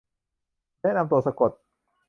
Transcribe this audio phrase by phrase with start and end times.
[0.81, 1.51] แนะนำตัวสะกด